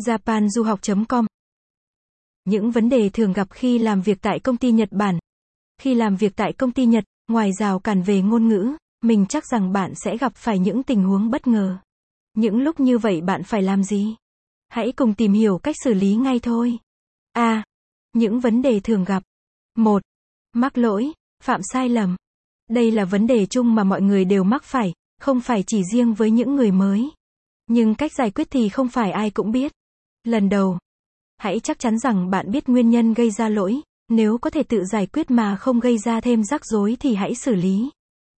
[0.00, 1.26] japanduhoc.com
[2.44, 5.18] Những vấn đề thường gặp khi làm việc tại công ty Nhật Bản.
[5.78, 9.46] Khi làm việc tại công ty Nhật, ngoài rào cản về ngôn ngữ, mình chắc
[9.46, 11.78] rằng bạn sẽ gặp phải những tình huống bất ngờ.
[12.34, 14.16] Những lúc như vậy bạn phải làm gì?
[14.68, 16.78] Hãy cùng tìm hiểu cách xử lý ngay thôi.
[17.32, 17.64] A.
[18.12, 19.22] Những vấn đề thường gặp.
[19.74, 20.02] 1.
[20.52, 21.12] Mắc lỗi,
[21.42, 22.16] phạm sai lầm.
[22.70, 26.14] Đây là vấn đề chung mà mọi người đều mắc phải, không phải chỉ riêng
[26.14, 27.10] với những người mới.
[27.66, 29.72] Nhưng cách giải quyết thì không phải ai cũng biết.
[30.24, 30.78] Lần đầu,
[31.38, 34.84] hãy chắc chắn rằng bạn biết nguyên nhân gây ra lỗi, nếu có thể tự
[34.84, 37.90] giải quyết mà không gây ra thêm rắc rối thì hãy xử lý.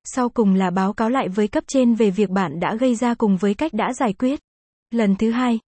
[0.03, 3.13] Sau cùng là báo cáo lại với cấp trên về việc bạn đã gây ra
[3.13, 4.39] cùng với cách đã giải quyết.
[4.91, 5.59] Lần thứ hai,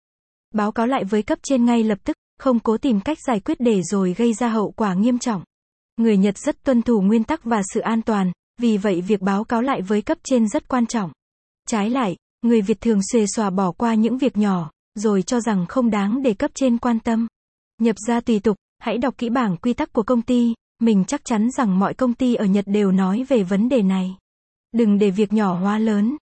[0.54, 3.60] báo cáo lại với cấp trên ngay lập tức, không cố tìm cách giải quyết
[3.60, 5.44] để rồi gây ra hậu quả nghiêm trọng.
[5.96, 9.44] Người Nhật rất tuân thủ nguyên tắc và sự an toàn, vì vậy việc báo
[9.44, 11.10] cáo lại với cấp trên rất quan trọng.
[11.68, 15.66] Trái lại, người Việt thường xuề xòa bỏ qua những việc nhỏ, rồi cho rằng
[15.66, 17.26] không đáng để cấp trên quan tâm.
[17.78, 21.24] Nhập ra tùy tục, hãy đọc kỹ bảng quy tắc của công ty, mình chắc
[21.24, 24.16] chắn rằng mọi công ty ở Nhật đều nói về vấn đề này.
[24.72, 26.16] Đừng để việc nhỏ hóa lớn.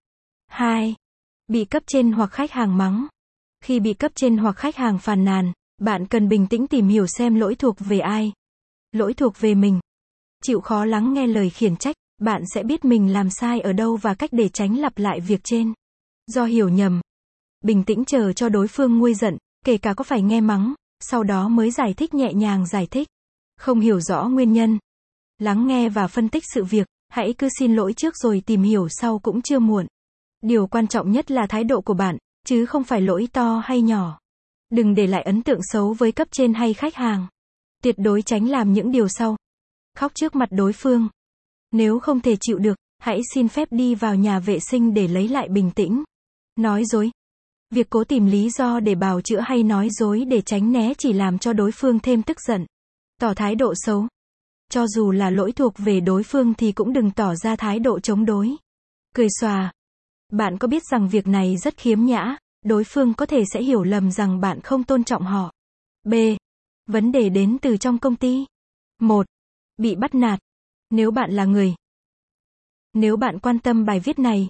[0.47, 0.95] 2.
[1.47, 3.07] Bị cấp trên hoặc khách hàng mắng.
[3.63, 7.07] Khi bị cấp trên hoặc khách hàng phàn nàn, bạn cần bình tĩnh tìm hiểu
[7.07, 8.31] xem lỗi thuộc về ai.
[8.91, 9.79] Lỗi thuộc về mình.
[10.43, 13.97] Chịu khó lắng nghe lời khiển trách, bạn sẽ biết mình làm sai ở đâu
[13.97, 15.73] và cách để tránh lặp lại việc trên.
[16.27, 17.01] Do hiểu nhầm.
[17.63, 21.23] Bình tĩnh chờ cho đối phương nguôi giận, kể cả có phải nghe mắng, sau
[21.23, 23.07] đó mới giải thích nhẹ nhàng giải thích.
[23.57, 24.79] Không hiểu rõ nguyên nhân.
[25.39, 28.87] Lắng nghe và phân tích sự việc, hãy cứ xin lỗi trước rồi tìm hiểu
[28.89, 29.87] sau cũng chưa muộn.
[30.41, 33.81] Điều quan trọng nhất là thái độ của bạn, chứ không phải lỗi to hay
[33.81, 34.19] nhỏ.
[34.69, 37.27] Đừng để lại ấn tượng xấu với cấp trên hay khách hàng.
[37.83, 39.37] Tuyệt đối tránh làm những điều sau.
[39.97, 41.07] Khóc trước mặt đối phương.
[41.71, 45.27] Nếu không thể chịu được, hãy xin phép đi vào nhà vệ sinh để lấy
[45.27, 46.03] lại bình tĩnh.
[46.55, 47.11] Nói dối.
[47.73, 51.13] Việc cố tìm lý do để bào chữa hay nói dối để tránh né chỉ
[51.13, 52.65] làm cho đối phương thêm tức giận.
[53.19, 54.07] Tỏ thái độ xấu.
[54.69, 57.99] Cho dù là lỗi thuộc về đối phương thì cũng đừng tỏ ra thái độ
[57.99, 58.55] chống đối.
[59.15, 59.71] Cười xòa.
[60.31, 63.83] Bạn có biết rằng việc này rất khiếm nhã, đối phương có thể sẽ hiểu
[63.83, 65.51] lầm rằng bạn không tôn trọng họ.
[66.03, 66.13] B.
[66.85, 68.45] Vấn đề đến từ trong công ty.
[68.99, 69.25] 1.
[69.77, 70.39] Bị bắt nạt.
[70.89, 71.75] Nếu bạn là người.
[72.93, 74.49] Nếu bạn quan tâm bài viết này,